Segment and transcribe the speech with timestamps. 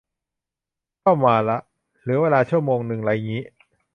[0.99, 1.57] เข้ามาละ
[2.01, 3.41] เหลือเวลาชั่วโมงนึงไรงี้